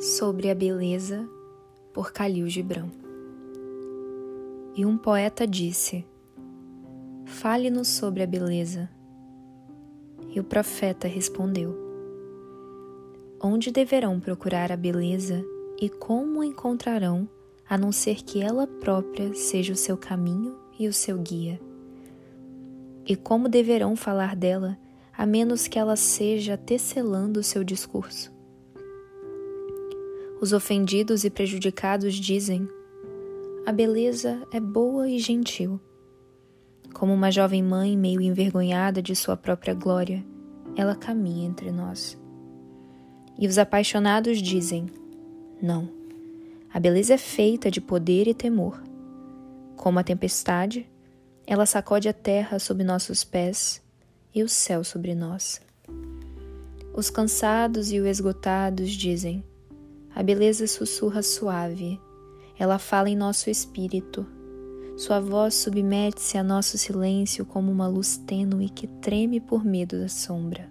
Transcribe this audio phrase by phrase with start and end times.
[0.00, 1.28] sobre a beleza
[1.92, 2.88] por Khalil Gibran.
[4.74, 6.06] E um poeta disse:
[7.26, 8.88] Fale-nos sobre a beleza.
[10.34, 11.76] E o profeta respondeu:
[13.42, 15.44] Onde deverão procurar a beleza
[15.78, 17.28] e como a encontrarão,
[17.68, 21.60] a não ser que ela própria seja o seu caminho e o seu guia?
[23.06, 24.78] E como deverão falar dela,
[25.12, 28.39] a menos que ela seja tecelando o seu discurso?
[30.40, 32.66] Os ofendidos e prejudicados dizem:
[33.66, 35.78] A beleza é boa e gentil.
[36.94, 40.24] Como uma jovem mãe meio envergonhada de sua própria glória,
[40.74, 42.18] ela caminha entre nós.
[43.38, 44.86] E os apaixonados dizem:
[45.60, 45.90] Não,
[46.72, 48.82] a beleza é feita de poder e temor.
[49.76, 50.90] Como a tempestade,
[51.46, 53.82] ela sacode a terra sob nossos pés
[54.34, 55.60] e o céu sobre nós.
[56.94, 59.44] Os cansados e os esgotados dizem:
[60.14, 62.00] A beleza sussurra suave,
[62.58, 64.26] ela fala em nosso espírito.
[64.96, 70.08] Sua voz submete-se a nosso silêncio como uma luz tênue que treme por medo da
[70.08, 70.70] sombra.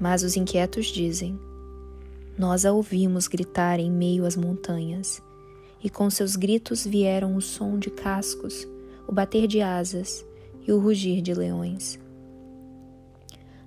[0.00, 1.38] Mas os inquietos dizem:
[2.36, 5.22] Nós a ouvimos gritar em meio às montanhas,
[5.82, 8.66] e com seus gritos vieram o som de cascos,
[9.06, 10.26] o bater de asas
[10.66, 12.00] e o rugir de leões.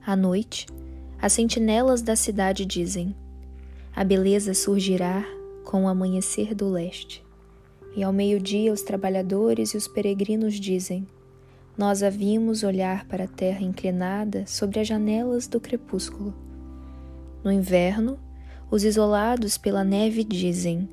[0.06, 0.66] À noite,
[1.22, 3.16] as sentinelas da cidade dizem:
[3.96, 5.26] A beleza surgirá
[5.66, 7.24] com o amanhecer do leste.
[7.96, 11.08] E ao meio-dia os trabalhadores e os peregrinos dizem:
[11.78, 16.34] nós a vimos olhar para a terra inclinada sobre as janelas do crepúsculo.
[17.44, 18.20] No inverno,
[18.70, 20.88] os isolados pela neve dizem: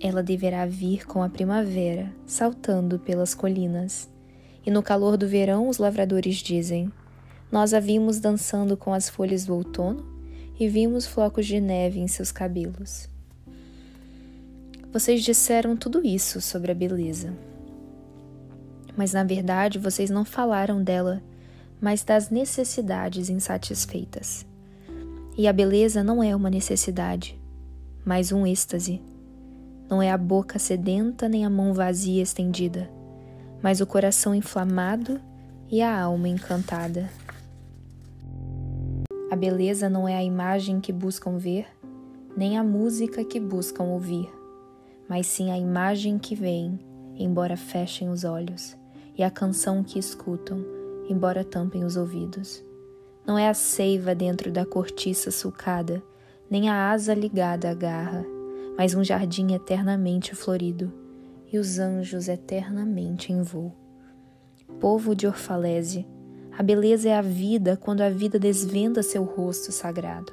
[0.00, 4.08] Ela deverá vir com a primavera, saltando pelas colinas.
[4.64, 6.92] E no calor do verão, os lavradores dizem:
[7.50, 10.19] Nós a vimos dançando com as folhas do outono
[10.60, 13.08] e vimos flocos de neve em seus cabelos.
[14.92, 17.34] Vocês disseram tudo isso sobre a beleza
[19.00, 21.22] mas na verdade vocês não falaram dela,
[21.80, 24.44] mas das necessidades insatisfeitas.
[25.38, 27.40] E a beleza não é uma necessidade,
[28.04, 29.00] mas um êxtase.
[29.88, 32.90] Não é a boca sedenta nem a mão vazia estendida,
[33.62, 35.18] mas o coração inflamado
[35.70, 37.08] e a alma encantada.
[39.30, 41.68] A beleza não é a imagem que buscam ver,
[42.36, 44.28] nem a música que buscam ouvir,
[45.08, 46.80] mas sim a imagem que veem,
[47.16, 48.76] embora fechem os olhos
[49.16, 50.64] e a canção que escutam,
[51.08, 52.60] embora tampem os ouvidos.
[53.24, 56.02] Não é a seiva dentro da cortiça sulcada,
[56.50, 58.26] nem a asa ligada à garra,
[58.76, 60.92] mas um jardim eternamente florido
[61.52, 63.72] e os anjos eternamente em voo.
[64.80, 66.04] Povo de Orfalese,
[66.56, 70.32] a beleza é a vida quando a vida desvenda seu rosto sagrado.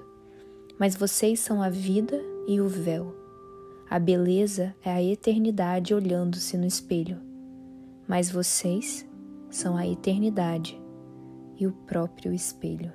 [0.80, 3.16] Mas vocês são a vida e o véu.
[3.90, 7.28] A beleza é a eternidade olhando-se no espelho
[8.08, 9.06] mas vocês
[9.50, 10.82] são a eternidade
[11.60, 12.92] e o próprio espelho.